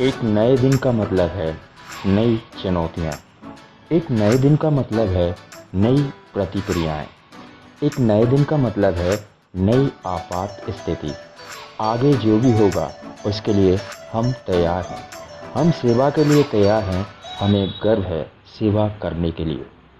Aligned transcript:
एक 0.00 0.22
नए 0.22 0.56
दिन 0.56 0.76
का 0.76 0.92
मतलब 0.92 1.28
है 1.28 1.60
नई 2.06 2.42
चुनौतियाँ। 2.62 3.12
एक 3.92 4.10
नए 4.10 4.38
दिन 4.38 4.56
का 4.56 4.70
मतलब 4.70 5.08
है 5.08 5.36
नई 5.74 6.02
प्रतिक्रियाएँ। 6.34 7.06
एक 7.82 8.00
नए 8.00 8.26
दिन 8.26 8.44
का 8.44 8.56
मतलब 8.56 8.94
है 8.94 9.28
नई 9.56 9.92
आपात 10.06 10.62
स्थिति। 10.70 11.12
आगे 11.80 12.14
जो 12.14 12.38
भी 12.38 12.52
होगा, 12.52 12.92
उसके 13.26 13.52
लिए 13.52 13.78
हम 14.12 14.32
तैयार 14.32 14.84
हैं। 14.84 15.04
हम 15.54 15.70
सेवा 15.70 16.10
के 16.10 16.24
लिए 16.24 16.42
तैयार 16.42 16.82
हैं। 16.82 17.06
हमें 17.40 17.74
गर्व 17.82 18.02
है 18.02 18.32
सेवा 18.58 18.88
करने 18.88 19.30
के 19.30 19.44
लिए। 19.44 19.66